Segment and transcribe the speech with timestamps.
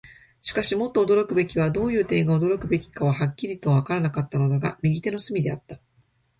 [0.41, 5.79] しかし、もっと驚くべきものは、どういう点が驚くべきかははっきりとはわからなかったのだが、右手の隅であった。